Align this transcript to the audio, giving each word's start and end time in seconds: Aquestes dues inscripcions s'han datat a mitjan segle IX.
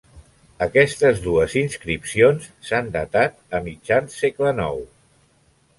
Aquestes 0.65 1.21
dues 1.25 1.53
inscripcions 1.61 2.49
s'han 2.69 2.91
datat 2.97 3.39
a 3.61 3.65
mitjan 3.69 4.13
segle 4.19 4.57
IX. 4.63 4.89